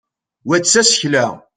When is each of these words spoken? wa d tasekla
wa 0.47 0.57
d 0.61 0.63
tasekla 0.65 1.25